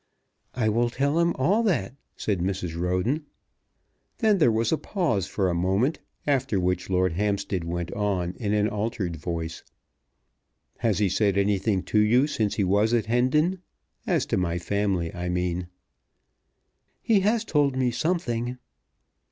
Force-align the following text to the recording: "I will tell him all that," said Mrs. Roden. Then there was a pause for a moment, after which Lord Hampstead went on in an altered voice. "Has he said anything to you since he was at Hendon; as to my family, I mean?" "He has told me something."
"I 0.55 0.67
will 0.67 0.89
tell 0.89 1.19
him 1.19 1.35
all 1.35 1.61
that," 1.61 1.93
said 2.17 2.39
Mrs. 2.39 2.75
Roden. 2.75 3.27
Then 4.17 4.39
there 4.39 4.51
was 4.51 4.71
a 4.71 4.77
pause 4.79 5.27
for 5.27 5.47
a 5.47 5.53
moment, 5.53 5.99
after 6.25 6.59
which 6.59 6.89
Lord 6.89 7.13
Hampstead 7.13 7.63
went 7.63 7.93
on 7.93 8.33
in 8.37 8.51
an 8.51 8.67
altered 8.67 9.15
voice. 9.17 9.63
"Has 10.79 10.97
he 10.97 11.07
said 11.07 11.37
anything 11.37 11.83
to 11.83 11.99
you 11.99 12.25
since 12.25 12.55
he 12.55 12.63
was 12.63 12.95
at 12.95 13.05
Hendon; 13.05 13.59
as 14.07 14.25
to 14.25 14.37
my 14.37 14.57
family, 14.57 15.13
I 15.13 15.29
mean?" 15.29 15.67
"He 17.03 17.19
has 17.19 17.45
told 17.45 17.75
me 17.77 17.91
something." 17.91 18.57